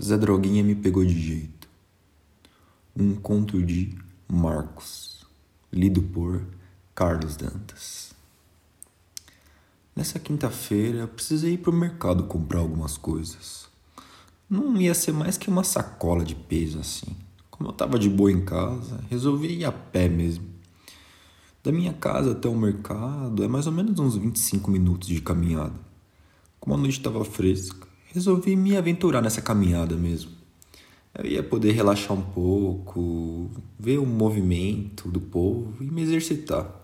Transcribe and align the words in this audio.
Zé 0.00 0.16
Droguinha 0.16 0.62
me 0.62 0.76
pegou 0.76 1.04
de 1.04 1.20
jeito. 1.20 1.68
Um 2.96 3.16
conto 3.16 3.60
de 3.60 3.98
Marcos, 4.28 5.26
lido 5.72 6.00
por 6.00 6.46
Carlos 6.94 7.36
Dantas. 7.36 8.14
Nessa 9.96 10.20
quinta-feira, 10.20 11.08
precisei 11.08 11.54
ir 11.54 11.58
pro 11.58 11.72
mercado 11.72 12.28
comprar 12.28 12.60
algumas 12.60 12.96
coisas. 12.96 13.67
Não 14.50 14.80
ia 14.80 14.94
ser 14.94 15.12
mais 15.12 15.36
que 15.36 15.50
uma 15.50 15.62
sacola 15.62 16.24
de 16.24 16.34
peso 16.34 16.78
assim. 16.78 17.14
Como 17.50 17.68
eu 17.68 17.72
tava 17.74 17.98
de 17.98 18.08
boa 18.08 18.32
em 18.32 18.42
casa, 18.42 18.98
resolvi 19.10 19.58
ir 19.58 19.64
a 19.66 19.72
pé 19.72 20.08
mesmo. 20.08 20.46
Da 21.62 21.70
minha 21.70 21.92
casa 21.92 22.32
até 22.32 22.48
o 22.48 22.56
mercado 22.56 23.44
é 23.44 23.48
mais 23.48 23.66
ou 23.66 23.72
menos 23.74 23.98
uns 23.98 24.16
25 24.16 24.70
minutos 24.70 25.06
de 25.06 25.20
caminhada. 25.20 25.78
Como 26.58 26.74
a 26.74 26.78
noite 26.78 26.96
estava 26.96 27.22
fresca, 27.26 27.86
resolvi 28.06 28.56
me 28.56 28.74
aventurar 28.74 29.20
nessa 29.20 29.42
caminhada 29.42 29.96
mesmo. 29.96 30.30
Eu 31.14 31.26
ia 31.26 31.42
poder 31.42 31.72
relaxar 31.72 32.16
um 32.16 32.22
pouco, 32.22 33.50
ver 33.78 33.98
o 33.98 34.06
movimento 34.06 35.10
do 35.10 35.20
povo 35.20 35.76
e 35.84 35.90
me 35.90 36.00
exercitar. 36.00 36.74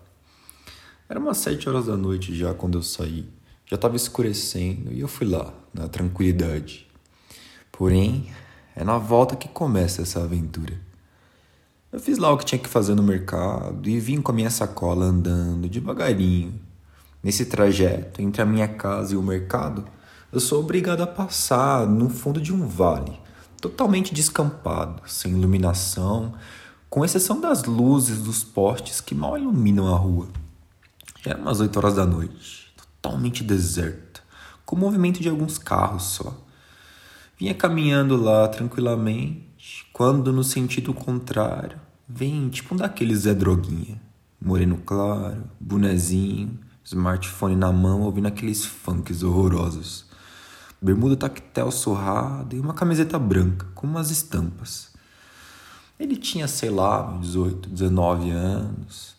Era 1.08 1.18
umas 1.18 1.38
sete 1.38 1.66
horas 1.66 1.86
da 1.86 1.96
noite 1.96 2.34
já 2.34 2.52
quando 2.52 2.76
eu 2.76 2.82
saí. 2.82 3.26
Já 3.64 3.76
estava 3.76 3.96
escurecendo 3.96 4.92
e 4.92 5.00
eu 5.00 5.08
fui 5.08 5.26
lá, 5.26 5.54
na 5.72 5.88
tranquilidade. 5.88 6.86
Porém, 7.76 8.28
é 8.76 8.84
na 8.84 8.98
volta 8.98 9.34
que 9.34 9.48
começa 9.48 10.02
essa 10.02 10.22
aventura. 10.22 10.80
Eu 11.90 11.98
fiz 11.98 12.18
lá 12.18 12.32
o 12.32 12.38
que 12.38 12.44
tinha 12.44 12.58
que 12.58 12.68
fazer 12.68 12.94
no 12.94 13.02
mercado 13.02 13.88
e 13.88 13.98
vim 13.98 14.20
com 14.20 14.30
a 14.30 14.34
minha 14.34 14.50
sacola 14.50 15.06
andando 15.06 15.68
devagarinho. 15.68 16.54
Nesse 17.20 17.46
trajeto 17.46 18.22
entre 18.22 18.40
a 18.40 18.46
minha 18.46 18.68
casa 18.68 19.14
e 19.14 19.16
o 19.16 19.22
mercado, 19.22 19.84
eu 20.30 20.38
sou 20.38 20.60
obrigado 20.60 21.02
a 21.02 21.06
passar 21.06 21.84
no 21.84 22.08
fundo 22.08 22.40
de 22.40 22.52
um 22.52 22.64
vale, 22.64 23.18
totalmente 23.60 24.14
descampado, 24.14 25.02
sem 25.08 25.32
iluminação, 25.32 26.32
com 26.88 27.04
exceção 27.04 27.40
das 27.40 27.64
luzes 27.64 28.22
dos 28.22 28.44
postes 28.44 29.00
que 29.00 29.16
mal 29.16 29.36
iluminam 29.36 29.92
a 29.92 29.98
rua. 29.98 30.28
Já 31.24 31.32
eram 31.32 31.42
umas 31.42 31.58
8 31.58 31.76
horas 31.76 31.94
da 31.96 32.06
noite, 32.06 32.72
totalmente 32.76 33.42
deserta, 33.42 34.20
com 34.64 34.76
o 34.76 34.78
movimento 34.78 35.20
de 35.20 35.28
alguns 35.28 35.58
carros 35.58 36.04
só. 36.04 36.44
Vinha 37.36 37.52
caminhando 37.52 38.16
lá 38.16 38.46
tranquilamente, 38.46 39.86
quando 39.92 40.32
no 40.32 40.44
sentido 40.44 40.94
contrário 40.94 41.80
vem 42.08 42.48
tipo 42.48 42.74
um 42.74 42.78
daqueles 42.78 43.20
Zé 43.20 43.34
Droguinha. 43.34 44.00
Moreno 44.40 44.76
claro, 44.84 45.42
bonezinho, 45.58 46.58
smartphone 46.84 47.56
na 47.56 47.72
mão, 47.72 48.02
ouvindo 48.02 48.28
aqueles 48.28 48.64
funks 48.64 49.22
horrorosos. 49.22 50.06
Bermuda 50.80 51.16
tactel 51.16 51.72
surrada 51.72 52.54
e 52.54 52.60
uma 52.60 52.74
camiseta 52.74 53.18
branca 53.18 53.66
com 53.74 53.86
umas 53.86 54.10
estampas. 54.10 54.92
Ele 55.98 56.16
tinha, 56.16 56.46
sei 56.46 56.70
lá, 56.70 57.18
18, 57.20 57.68
19 57.68 58.30
anos, 58.30 59.16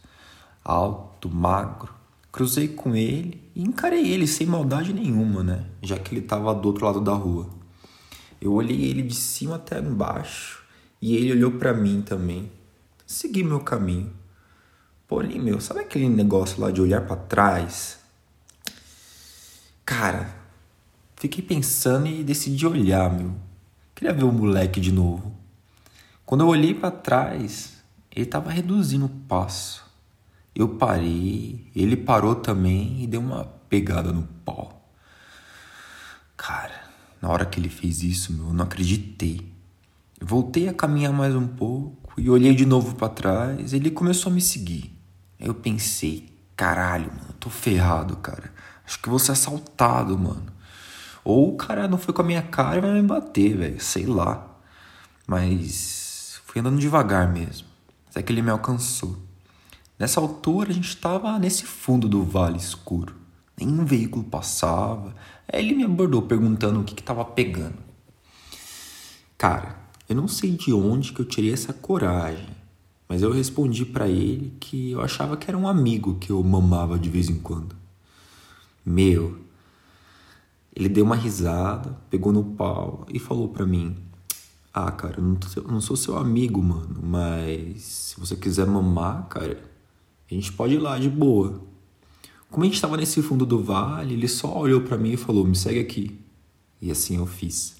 alto, 0.63 1.29
magro. 1.29 1.93
Cruzei 2.31 2.67
com 2.67 2.95
ele 2.95 3.43
e 3.55 3.63
encarei 3.63 4.07
ele 4.07 4.27
sem 4.27 4.45
maldade 4.45 4.93
nenhuma, 4.93 5.43
né? 5.43 5.65
Já 5.81 5.97
que 5.97 6.13
ele 6.13 6.21
estava 6.21 6.53
do 6.53 6.67
outro 6.67 6.85
lado 6.85 7.01
da 7.01 7.13
rua. 7.13 7.49
Eu 8.45 8.53
olhei 8.53 8.83
ele 8.83 9.01
de 9.01 9.15
cima 9.15 9.55
até 9.55 9.79
embaixo 9.79 10.63
e 11.01 11.15
ele 11.15 11.31
olhou 11.31 11.53
para 11.53 11.73
mim 11.73 12.03
também. 12.03 12.51
Segui 13.03 13.43
meu 13.43 13.59
caminho. 13.59 14.13
Porém, 15.07 15.39
meu, 15.39 15.59
sabe 15.59 15.79
aquele 15.79 16.07
negócio 16.07 16.61
lá 16.61 16.69
de 16.69 16.79
olhar 16.79 17.01
para 17.07 17.15
trás? 17.15 17.97
Cara, 19.83 20.29
fiquei 21.15 21.43
pensando 21.43 22.05
e 22.05 22.23
decidi 22.23 22.67
olhar, 22.67 23.11
meu. 23.11 23.33
Queria 23.95 24.13
ver 24.13 24.25
o 24.25 24.31
moleque 24.31 24.79
de 24.79 24.91
novo. 24.91 25.35
Quando 26.23 26.41
eu 26.41 26.47
olhei 26.47 26.75
para 26.75 26.91
trás, 26.91 27.81
ele 28.15 28.27
tava 28.27 28.51
reduzindo 28.51 29.07
o 29.07 29.09
passo. 29.27 29.83
Eu 30.53 30.69
parei, 30.69 31.65
ele 31.75 31.97
parou 31.97 32.35
também 32.35 33.01
e 33.01 33.07
deu 33.07 33.21
uma 33.21 33.45
pegada 33.67 34.11
no 34.11 34.21
pau. 34.45 34.87
Cara, 36.37 36.74
na 37.25 37.31
hora 37.31 37.43
que 37.43 37.59
ele 37.59 37.69
fez 37.69 38.03
isso, 38.03 38.31
meu, 38.31 38.49
eu 38.49 38.53
não 38.53 38.65
acreditei. 38.65 39.51
Voltei 40.21 40.69
a 40.69 40.73
caminhar 40.75 41.11
mais 41.11 41.33
um 41.33 41.47
pouco 41.47 42.13
e 42.21 42.29
olhei 42.29 42.53
de 42.53 42.67
novo 42.67 42.93
para 42.93 43.09
trás. 43.09 43.73
Ele 43.73 43.89
começou 43.89 44.31
a 44.31 44.35
me 44.35 44.39
seguir. 44.39 44.95
Aí 45.39 45.47
eu 45.47 45.55
pensei, 45.55 46.31
caralho, 46.55 47.11
mano, 47.11 47.33
tô 47.39 47.49
ferrado, 47.49 48.15
cara. 48.17 48.53
Acho 48.85 49.01
que 49.01 49.09
vou 49.09 49.17
ser 49.17 49.31
assaltado, 49.31 50.15
mano. 50.15 50.45
Ou 51.23 51.55
o 51.55 51.57
cara 51.57 51.87
não 51.87 51.97
foi 51.97 52.13
com 52.13 52.21
a 52.21 52.25
minha 52.25 52.43
cara 52.43 52.77
e 52.77 52.81
vai 52.81 52.93
me 52.93 53.01
bater, 53.01 53.57
velho. 53.57 53.81
Sei 53.81 54.05
lá. 54.05 54.47
Mas 55.25 56.39
fui 56.45 56.61
andando 56.61 56.77
devagar 56.77 57.33
mesmo. 57.33 57.67
Até 58.07 58.21
que 58.21 58.31
ele 58.31 58.43
me 58.43 58.51
alcançou. 58.51 59.17
Nessa 59.97 60.19
altura 60.19 60.69
a 60.69 60.73
gente 60.75 60.95
tava 60.97 61.39
nesse 61.39 61.65
fundo 61.65 62.07
do 62.07 62.23
vale 62.23 62.59
escuro. 62.59 63.15
Nenhum 63.57 63.85
veículo 63.85 64.23
passava. 64.23 65.15
Aí 65.51 65.65
ele 65.65 65.75
me 65.75 65.83
abordou 65.83 66.21
perguntando 66.21 66.81
o 66.81 66.83
que 66.83 66.99
estava 66.99 67.23
pegando. 67.23 67.77
Cara, 69.37 69.77
eu 70.07 70.15
não 70.15 70.27
sei 70.27 70.51
de 70.51 70.73
onde 70.73 71.13
que 71.13 71.19
eu 71.19 71.25
tirei 71.25 71.51
essa 71.51 71.73
coragem, 71.73 72.49
mas 73.07 73.21
eu 73.21 73.31
respondi 73.31 73.85
para 73.85 74.07
ele 74.07 74.53
que 74.59 74.91
eu 74.91 75.01
achava 75.01 75.37
que 75.37 75.49
era 75.49 75.57
um 75.57 75.67
amigo 75.67 76.15
que 76.15 76.31
eu 76.31 76.41
mamava 76.43 76.97
de 76.97 77.09
vez 77.09 77.29
em 77.29 77.39
quando. 77.39 77.75
Meu, 78.85 79.39
ele 80.75 80.89
deu 80.89 81.05
uma 81.05 81.15
risada, 81.15 81.97
pegou 82.09 82.33
no 82.33 82.43
pau 82.43 83.05
e 83.11 83.17
falou 83.17 83.49
para 83.49 83.65
mim: 83.65 83.95
Ah, 84.73 84.91
cara, 84.91 85.15
eu 85.17 85.23
não, 85.23 85.35
tô, 85.35 85.47
eu 85.59 85.67
não 85.67 85.81
sou 85.81 85.95
seu 85.95 86.17
amigo, 86.17 86.61
mano, 86.61 86.99
mas 87.01 87.81
se 87.81 88.19
você 88.19 88.35
quiser 88.35 88.67
mamar, 88.67 89.27
cara, 89.27 89.57
a 90.29 90.33
gente 90.33 90.51
pode 90.51 90.75
ir 90.75 90.79
lá 90.79 90.99
de 90.99 91.09
boa. 91.09 91.61
Como 92.55 92.63
a 92.63 92.67
gente 92.67 92.75
estava 92.75 92.95
nesse 92.95 93.21
fundo 93.21 93.45
do 93.45 93.61
vale, 93.61 94.13
ele 94.13 94.29
só 94.29 94.57
olhou 94.57 94.79
para 94.79 94.97
mim 94.97 95.11
e 95.11 95.17
falou: 95.17 95.43
"Me 95.43 95.57
segue 95.57 95.77
aqui". 95.77 96.17
E 96.81 96.89
assim 96.89 97.17
eu 97.17 97.25
fiz. 97.25 97.75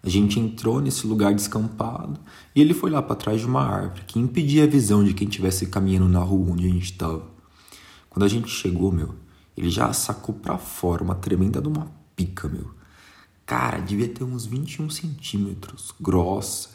A 0.00 0.08
gente 0.08 0.38
entrou 0.38 0.80
nesse 0.80 1.08
lugar 1.08 1.34
descampado 1.34 2.20
e 2.54 2.60
ele 2.60 2.72
foi 2.72 2.88
lá 2.88 3.02
para 3.02 3.16
trás 3.16 3.40
de 3.40 3.48
uma 3.48 3.64
árvore 3.64 4.04
que 4.06 4.16
impedia 4.16 4.62
a 4.62 4.66
visão 4.68 5.02
de 5.02 5.12
quem 5.12 5.26
estivesse 5.26 5.66
caminhando 5.66 6.08
na 6.08 6.20
rua 6.20 6.52
onde 6.52 6.66
a 6.66 6.68
gente 6.68 6.92
estava. 6.92 7.28
Quando 8.08 8.22
a 8.22 8.28
gente 8.28 8.48
chegou, 8.48 8.92
meu, 8.92 9.16
ele 9.56 9.70
já 9.70 9.92
sacou 9.92 10.36
para 10.36 10.56
fora 10.56 11.02
uma 11.02 11.16
tremenda 11.16 11.60
de 11.60 11.66
uma 11.66 11.90
pica, 12.14 12.46
meu. 12.46 12.70
Cara, 13.44 13.80
devia 13.80 14.06
ter 14.06 14.22
uns 14.22 14.46
21 14.46 14.88
centímetros, 14.88 15.92
grossa. 16.00 16.68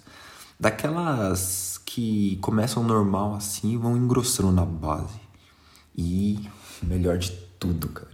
Daquelas 0.59 1.79
que 1.85 2.37
começam 2.41 2.83
normal 2.83 3.35
assim 3.35 3.71
e 3.71 3.77
vão 3.77 3.95
engrossando 3.95 4.51
na 4.51 4.65
base. 4.65 5.23
E 5.95 6.49
melhor 6.81 7.17
de 7.17 7.31
tudo, 7.59 7.89
cara, 7.89 8.09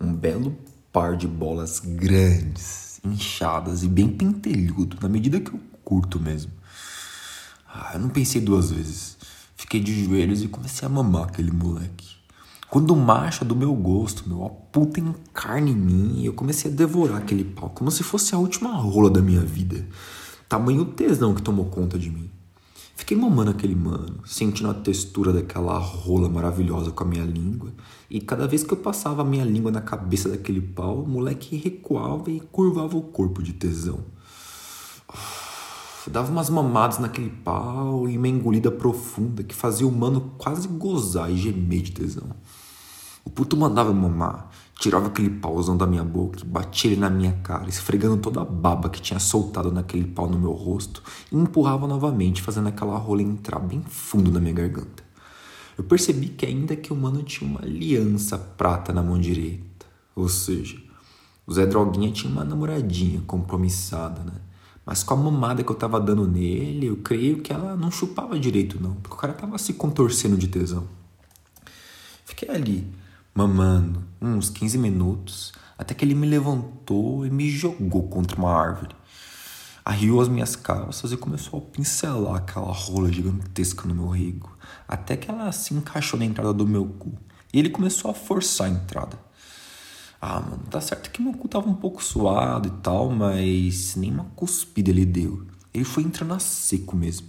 um 0.00 0.12
belo 0.12 0.56
par 0.92 1.16
de 1.16 1.26
bolas 1.26 1.80
grandes, 1.80 3.00
inchadas 3.04 3.82
e 3.82 3.88
bem 3.88 4.08
pentelhudo, 4.08 4.96
na 5.00 5.08
medida 5.08 5.40
que 5.40 5.52
eu 5.52 5.60
curto 5.84 6.18
mesmo. 6.18 6.52
Ah, 7.68 7.92
eu 7.94 8.00
não 8.00 8.08
pensei 8.08 8.40
duas 8.40 8.70
vezes. 8.70 9.16
Fiquei 9.56 9.80
de 9.80 10.04
joelhos 10.04 10.42
e 10.42 10.48
comecei 10.48 10.86
a 10.86 10.88
mamar 10.88 11.24
aquele 11.24 11.50
moleque. 11.50 12.16
Quando 12.70 12.92
o 12.92 12.96
macho 12.96 13.44
é 13.44 13.46
do 13.46 13.56
meu 13.56 13.74
gosto, 13.74 14.28
meu, 14.28 14.44
a 14.44 14.50
puta 14.50 15.00
em 15.00 15.14
carne 15.32 15.70
em 15.70 15.76
mim, 15.76 16.24
eu 16.24 16.34
comecei 16.34 16.70
a 16.70 16.74
devorar 16.74 17.18
aquele 17.18 17.44
pau, 17.44 17.70
como 17.70 17.90
se 17.90 18.02
fosse 18.02 18.34
a 18.34 18.38
última 18.38 18.74
rola 18.76 19.10
da 19.10 19.22
minha 19.22 19.40
vida. 19.40 19.86
Tamanho 20.48 20.84
tesão 20.84 21.34
que 21.34 21.42
tomou 21.42 21.66
conta 21.66 21.98
de 21.98 22.10
mim. 22.10 22.30
Fiquei 22.98 23.16
mamando 23.16 23.52
aquele 23.52 23.76
mano, 23.76 24.26
sentindo 24.26 24.68
a 24.68 24.74
textura 24.74 25.32
daquela 25.32 25.78
rola 25.78 26.28
maravilhosa 26.28 26.90
com 26.90 27.04
a 27.04 27.06
minha 27.06 27.24
língua. 27.24 27.72
E 28.10 28.20
cada 28.20 28.44
vez 28.48 28.64
que 28.64 28.72
eu 28.72 28.76
passava 28.76 29.22
a 29.22 29.24
minha 29.24 29.44
língua 29.44 29.70
na 29.70 29.80
cabeça 29.80 30.28
daquele 30.28 30.60
pau, 30.60 31.04
o 31.04 31.08
moleque 31.08 31.56
recuava 31.56 32.28
e 32.28 32.40
curvava 32.40 32.96
o 32.96 33.02
corpo 33.02 33.40
de 33.40 33.52
tesão. 33.52 34.00
Dava 36.08 36.32
umas 36.32 36.50
mamadas 36.50 36.98
naquele 36.98 37.30
pau 37.30 38.08
e 38.08 38.18
uma 38.18 38.26
engolida 38.26 38.68
profunda 38.68 39.44
que 39.44 39.54
fazia 39.54 39.86
o 39.86 39.92
mano 39.92 40.32
quase 40.36 40.66
gozar 40.66 41.30
e 41.30 41.36
gemer 41.36 41.82
de 41.82 41.92
tesão. 41.92 42.28
O 43.24 43.30
puto 43.30 43.56
mandava 43.56 43.92
mamar, 43.92 44.50
tirava 44.78 45.08
aquele 45.08 45.28
pauzão 45.28 45.76
da 45.76 45.86
minha 45.86 46.04
boca 46.04 46.44
batia 46.44 46.92
ele 46.92 47.00
na 47.00 47.10
minha 47.10 47.32
cara, 47.42 47.68
esfregando 47.68 48.16
toda 48.16 48.40
a 48.40 48.44
baba 48.44 48.88
que 48.88 49.02
tinha 49.02 49.18
soltado 49.18 49.72
naquele 49.72 50.04
pau 50.04 50.30
no 50.30 50.38
meu 50.38 50.52
rosto 50.52 51.02
e 51.32 51.36
empurrava 51.36 51.86
novamente, 51.88 52.40
fazendo 52.40 52.68
aquela 52.68 52.96
rola 52.96 53.20
entrar 53.20 53.58
bem 53.58 53.82
fundo 53.82 54.30
na 54.30 54.38
minha 54.38 54.54
garganta. 54.54 55.02
Eu 55.76 55.84
percebi 55.84 56.28
que 56.28 56.46
ainda 56.46 56.76
que 56.76 56.92
o 56.92 56.96
mano 56.96 57.22
tinha 57.22 57.50
uma 57.50 57.60
aliança 57.60 58.38
prata 58.38 58.92
na 58.92 59.02
mão 59.02 59.18
direita, 59.18 59.86
ou 60.14 60.28
seja, 60.28 60.78
o 61.44 61.52
Zé 61.52 61.66
Droguinha 61.66 62.12
tinha 62.12 62.32
uma 62.32 62.44
namoradinha 62.44 63.20
compromissada, 63.26 64.22
né? 64.22 64.34
Mas 64.84 65.02
com 65.02 65.14
a 65.14 65.16
mamada 65.16 65.62
que 65.62 65.70
eu 65.70 65.76
tava 65.76 66.00
dando 66.00 66.26
nele, 66.26 66.86
eu 66.86 66.96
creio 66.96 67.40
que 67.42 67.52
ela 67.52 67.76
não 67.76 67.90
chupava 67.90 68.38
direito, 68.38 68.80
não. 68.80 68.94
Porque 68.94 69.14
o 69.14 69.18
cara 69.18 69.34
tava 69.34 69.58
se 69.58 69.74
contorcendo 69.74 70.36
de 70.36 70.48
tesão. 70.48 70.86
Fiquei 72.24 72.48
ali, 72.48 72.86
mamando, 73.34 74.04
uns 74.20 74.50
15 74.50 74.78
minutos, 74.78 75.52
até 75.76 75.94
que 75.94 76.04
ele 76.04 76.14
me 76.14 76.26
levantou 76.26 77.24
e 77.24 77.30
me 77.30 77.48
jogou 77.50 78.08
contra 78.08 78.36
uma 78.36 78.52
árvore. 78.52 78.94
Arriou 79.84 80.20
as 80.20 80.28
minhas 80.28 80.54
calças 80.54 81.12
e 81.12 81.16
começou 81.16 81.58
a 81.58 81.62
pincelar 81.62 82.36
aquela 82.36 82.72
rola 82.72 83.10
gigantesca 83.10 83.88
no 83.88 83.94
meu 83.94 84.08
rego, 84.08 84.54
até 84.86 85.16
que 85.16 85.30
ela 85.30 85.50
se 85.52 85.72
encaixou 85.72 86.18
na 86.18 86.26
entrada 86.26 86.52
do 86.52 86.66
meu 86.66 86.84
cu. 86.84 87.12
E 87.52 87.58
ele 87.58 87.70
começou 87.70 88.10
a 88.10 88.14
forçar 88.14 88.66
a 88.66 88.70
entrada. 88.70 89.18
Ah, 90.20 90.40
mano, 90.40 90.64
tá 90.68 90.80
certo 90.80 91.10
que 91.10 91.22
meu 91.22 91.32
cu 91.32 91.46
tava 91.46 91.68
um 91.68 91.74
pouco 91.74 92.02
suado 92.02 92.68
e 92.68 92.72
tal, 92.82 93.08
mas 93.08 93.94
nem 93.94 94.12
uma 94.12 94.24
cuspida 94.34 94.90
ele 94.90 95.06
deu. 95.06 95.46
Ele 95.72 95.84
foi 95.84 96.02
entrando 96.02 96.34
a 96.34 96.38
seco 96.38 96.96
mesmo. 96.96 97.28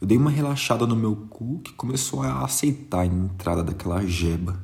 Eu 0.00 0.06
dei 0.06 0.16
uma 0.16 0.30
relaxada 0.30 0.86
no 0.86 0.94
meu 0.94 1.16
cu 1.16 1.58
que 1.60 1.72
começou 1.72 2.22
a 2.22 2.44
aceitar 2.44 3.00
a 3.00 3.06
entrada 3.06 3.64
daquela 3.64 4.06
jeba. 4.06 4.60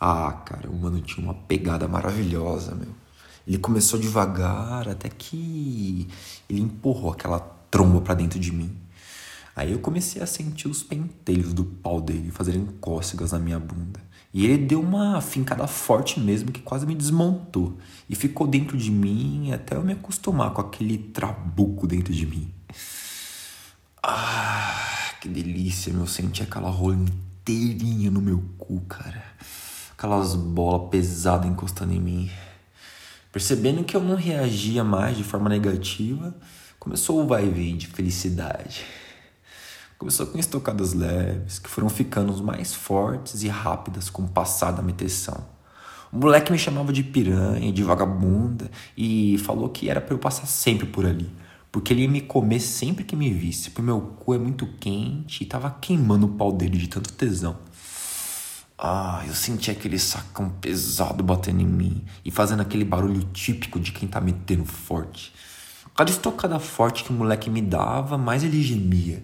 Ah, 0.00 0.32
cara, 0.46 0.70
o 0.70 0.74
mano 0.74 1.00
tinha 1.02 1.22
uma 1.22 1.34
pegada 1.34 1.86
maravilhosa, 1.86 2.74
meu. 2.74 2.88
Ele 3.46 3.58
começou 3.58 4.00
devagar 4.00 4.88
até 4.88 5.08
que 5.08 6.08
ele 6.48 6.60
empurrou 6.60 7.12
aquela 7.12 7.38
tromba 7.70 8.00
para 8.00 8.14
dentro 8.14 8.38
de 8.38 8.50
mim. 8.50 8.74
Aí 9.54 9.72
eu 9.72 9.78
comecei 9.80 10.22
a 10.22 10.26
sentir 10.26 10.68
os 10.68 10.82
pentelhos 10.82 11.52
do 11.52 11.64
pau 11.64 12.00
dele 12.00 12.30
fazerem 12.30 12.64
cócegas 12.80 13.32
na 13.32 13.38
minha 13.38 13.58
bunda. 13.58 14.00
E 14.32 14.46
ele 14.46 14.64
deu 14.64 14.80
uma 14.80 15.20
fincada 15.20 15.66
forte 15.66 16.20
mesmo 16.20 16.52
que 16.52 16.60
quase 16.60 16.86
me 16.86 16.94
desmontou. 16.94 17.76
E 18.08 18.14
ficou 18.14 18.46
dentro 18.46 18.78
de 18.78 18.90
mim 18.90 19.52
até 19.52 19.76
eu 19.76 19.82
me 19.82 19.92
acostumar 19.92 20.52
com 20.52 20.60
aquele 20.60 20.96
trabuco 20.96 21.86
dentro 21.86 22.14
de 22.14 22.24
mim. 22.24 22.48
Ah, 24.02 25.12
que 25.20 25.28
delícia, 25.28 25.92
meu. 25.92 26.06
Senti 26.06 26.42
aquela 26.42 26.70
rola 26.70 26.94
inteirinha 26.94 28.10
no 28.10 28.22
meu 28.22 28.42
cu, 28.56 28.80
cara. 28.82 29.22
Aquelas 30.00 30.34
bolas 30.34 30.88
pesadas 30.88 31.46
encostando 31.46 31.92
em 31.92 32.00
mim. 32.00 32.30
Percebendo 33.30 33.84
que 33.84 33.94
eu 33.94 34.00
não 34.00 34.14
reagia 34.14 34.82
mais 34.82 35.14
de 35.14 35.22
forma 35.22 35.50
negativa, 35.50 36.34
começou 36.78 37.22
o 37.22 37.26
vai 37.26 37.44
e 37.44 37.50
vem 37.50 37.76
de 37.76 37.86
felicidade. 37.86 38.86
Começou 39.98 40.26
com 40.26 40.38
estocadas 40.38 40.94
leves, 40.94 41.58
que 41.58 41.68
foram 41.68 41.90
ficando 41.90 42.32
mais 42.42 42.72
fortes 42.72 43.42
e 43.42 43.48
rápidas 43.48 44.08
com 44.08 44.22
o 44.22 44.28
passar 44.28 44.70
da 44.70 44.80
meteção. 44.80 45.36
O 46.10 46.16
moleque 46.16 46.50
me 46.50 46.58
chamava 46.58 46.94
de 46.94 47.04
piranha, 47.04 47.70
de 47.70 47.82
vagabunda 47.82 48.70
e 48.96 49.36
falou 49.44 49.68
que 49.68 49.90
era 49.90 50.00
para 50.00 50.14
eu 50.14 50.18
passar 50.18 50.46
sempre 50.46 50.86
por 50.86 51.04
ali, 51.04 51.30
porque 51.70 51.92
ele 51.92 52.04
ia 52.04 52.08
me 52.08 52.22
comer 52.22 52.60
sempre 52.60 53.04
que 53.04 53.14
me 53.14 53.30
visse, 53.30 53.68
porque 53.68 53.82
meu 53.82 54.00
cu 54.00 54.32
é 54.32 54.38
muito 54.38 54.66
quente 54.80 55.44
e 55.44 55.46
tava 55.46 55.70
queimando 55.78 56.24
o 56.24 56.30
pau 56.30 56.52
dele 56.52 56.78
de 56.78 56.88
tanto 56.88 57.12
tesão. 57.12 57.58
Ah, 58.82 59.22
eu 59.26 59.34
senti 59.34 59.70
aquele 59.70 59.98
sacão 59.98 60.48
pesado 60.48 61.22
batendo 61.22 61.60
em 61.60 61.66
mim 61.66 62.02
e 62.24 62.30
fazendo 62.30 62.62
aquele 62.62 62.82
barulho 62.82 63.24
típico 63.24 63.78
de 63.78 63.92
quem 63.92 64.08
tá 64.08 64.22
metendo 64.22 64.64
forte. 64.64 65.34
Cada 65.94 66.10
estocada 66.10 66.58
forte 66.58 67.04
que 67.04 67.10
o 67.10 67.12
moleque 67.12 67.50
me 67.50 67.60
dava, 67.60 68.16
mais 68.16 68.42
ele 68.42 68.62
gemia. 68.62 69.22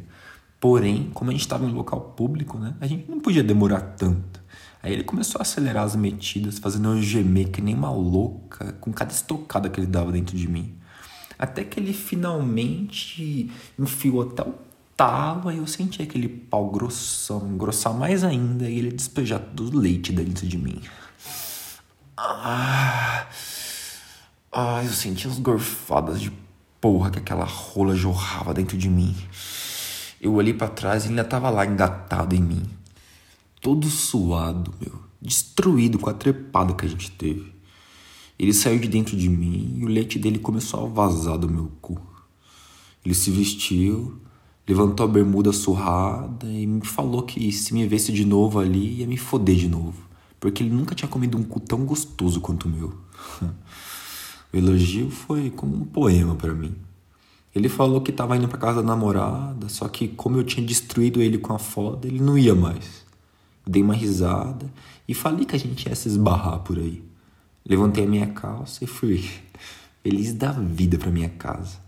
Porém, 0.60 1.10
como 1.14 1.30
a 1.30 1.32
gente 1.32 1.40
estava 1.40 1.64
em 1.64 1.72
local 1.72 1.98
público, 2.14 2.58
né, 2.58 2.74
a 2.82 2.86
gente 2.86 3.10
não 3.10 3.18
podia 3.18 3.42
demorar 3.42 3.80
tanto. 3.80 4.42
Aí 4.82 4.92
ele 4.92 5.04
começou 5.04 5.38
a 5.38 5.42
acelerar 5.42 5.84
as 5.84 5.96
metidas, 5.96 6.58
fazendo 6.58 6.90
eu 6.90 7.02
gemer 7.02 7.48
que 7.48 7.62
nem 7.62 7.74
uma 7.74 7.90
louca 7.90 8.74
com 8.74 8.92
cada 8.92 9.10
estocada 9.10 9.70
que 9.70 9.80
ele 9.80 9.86
dava 9.86 10.12
dentro 10.12 10.36
de 10.36 10.46
mim. 10.46 10.74
Até 11.38 11.64
que 11.64 11.80
ele 11.80 11.94
finalmente 11.94 13.50
enfiou 13.78 14.20
até 14.20 14.42
o 14.42 14.54
talo, 14.96 15.48
aí 15.48 15.58
eu 15.58 15.66
senti 15.66 16.02
aquele 16.02 16.28
pau 16.28 16.70
grossão, 16.70 17.46
engrossar 17.46 17.92
mais 17.92 18.24
ainda 18.24 18.68
e 18.68 18.78
ele 18.78 18.90
despejar 18.90 19.38
todo 19.38 19.76
o 19.76 19.80
leite 19.80 20.12
dentro 20.12 20.46
de 20.46 20.56
mim. 20.56 20.80
Ah, 22.16 23.26
ah, 24.50 24.82
eu 24.82 24.90
senti 24.90 25.28
as 25.28 25.38
gorfadas 25.38 26.20
de 26.20 26.32
porra 26.80 27.10
que 27.10 27.18
aquela 27.18 27.44
rola 27.44 27.94
jorrava 27.94 28.54
dentro 28.54 28.78
de 28.78 28.88
mim. 28.88 29.14
Eu 30.18 30.32
olhei 30.34 30.54
para 30.54 30.68
trás 30.68 31.04
e 31.04 31.08
ele 31.08 31.12
ainda 31.12 31.24
tava 31.24 31.50
lá 31.50 31.66
engatado 31.66 32.34
em 32.34 32.40
mim. 32.40 32.62
Todo 33.60 33.86
suado, 33.88 34.72
meu. 34.80 34.98
Destruído 35.20 35.98
com 35.98 36.08
a 36.08 36.14
trepada 36.14 36.72
que 36.72 36.86
a 36.86 36.88
gente 36.88 37.10
teve. 37.10 37.54
Ele 38.38 38.52
saiu 38.52 38.78
de 38.78 38.88
dentro 38.88 39.16
de 39.16 39.28
mim 39.28 39.76
e 39.78 39.84
o 39.84 39.88
leite 39.88 40.18
dele 40.18 40.38
começou 40.38 40.86
a 40.86 40.88
vazar 40.88 41.36
do 41.36 41.48
meu 41.48 41.70
cu. 41.80 42.00
Ele 43.04 43.14
se 43.14 43.30
vestiu, 43.30 44.20
levantou 44.66 45.04
a 45.04 45.08
bermuda 45.08 45.52
surrada 45.52 46.46
e 46.46 46.66
me 46.66 46.84
falou 46.84 47.22
que 47.22 47.52
se 47.52 47.72
me 47.72 47.86
vesse 47.86 48.12
de 48.12 48.24
novo 48.24 48.58
ali 48.58 49.00
ia 49.00 49.06
me 49.06 49.16
foder 49.16 49.56
de 49.56 49.68
novo. 49.68 50.04
Porque 50.40 50.62
ele 50.62 50.74
nunca 50.74 50.94
tinha 50.94 51.08
comido 51.08 51.38
um 51.38 51.42
cu 51.42 51.60
tão 51.60 51.84
gostoso 51.84 52.40
quanto 52.40 52.66
o 52.66 52.68
meu. 52.68 52.92
o 54.52 54.56
elogio 54.56 55.10
foi 55.10 55.50
como 55.50 55.76
um 55.76 55.84
poema 55.84 56.34
para 56.34 56.52
mim. 56.52 56.74
Ele 57.54 57.68
falou 57.70 58.02
que 58.02 58.10
estava 58.10 58.36
indo 58.36 58.48
para 58.48 58.58
casa 58.58 58.82
da 58.82 58.88
namorada, 58.88 59.68
só 59.68 59.88
que 59.88 60.08
como 60.08 60.36
eu 60.36 60.44
tinha 60.44 60.66
destruído 60.66 61.22
ele 61.22 61.38
com 61.38 61.54
a 61.54 61.58
foda, 61.58 62.06
ele 62.06 62.20
não 62.20 62.36
ia 62.36 62.54
mais. 62.54 63.06
Dei 63.66 63.82
uma 63.82 63.94
risada 63.94 64.70
e 65.08 65.14
falei 65.14 65.46
que 65.46 65.56
a 65.56 65.58
gente 65.58 65.88
ia 65.88 65.94
se 65.94 66.08
esbarrar 66.08 66.58
por 66.58 66.78
aí. 66.78 67.02
Levantei 67.64 68.04
a 68.04 68.06
minha 68.06 68.26
calça 68.26 68.84
e 68.84 68.86
fui 68.86 69.24
feliz 70.04 70.34
da 70.34 70.52
vida 70.52 70.98
para 70.98 71.10
minha 71.10 71.30
casa, 71.30 71.78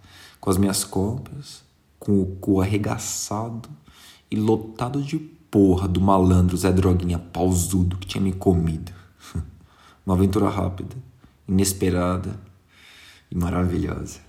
com 0.40 0.48
as 0.48 0.56
minhas 0.56 0.84
compras, 0.84 1.62
com 1.98 2.20
o 2.20 2.26
cu 2.36 2.60
arregaçado 2.60 3.68
e 4.30 4.36
lotado 4.36 5.02
de 5.02 5.18
porra 5.18 5.88
do 5.88 6.00
malandro 6.00 6.56
Zé 6.56 6.72
Droguinha 6.72 7.18
pausudo 7.18 7.96
que 7.96 8.06
tinha 8.06 8.22
me 8.22 8.32
comido. 8.32 8.92
Uma 10.06 10.14
aventura 10.14 10.48
rápida, 10.48 10.96
inesperada 11.46 12.38
e 13.30 13.36
maravilhosa. 13.36 14.20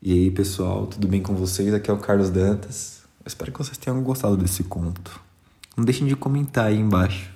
E 0.00 0.12
aí, 0.12 0.30
pessoal, 0.30 0.86
tudo 0.86 1.08
bem 1.08 1.20
com 1.20 1.34
vocês? 1.34 1.74
Aqui 1.74 1.90
é 1.90 1.94
o 1.94 1.98
Carlos 1.98 2.30
Dantas. 2.30 3.02
Eu 3.20 3.28
espero 3.28 3.50
que 3.50 3.58
vocês 3.58 3.76
tenham 3.76 4.02
gostado 4.02 4.36
desse 4.36 4.62
conto. 4.62 5.20
Não 5.76 5.84
deixem 5.84 6.06
de 6.06 6.14
comentar 6.14 6.66
aí 6.66 6.78
embaixo 6.78 7.35